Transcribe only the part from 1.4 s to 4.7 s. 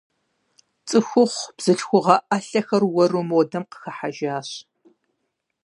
бзылъхугъэ ӏэлъэхэр уэру модэм къыхыхьэжащ.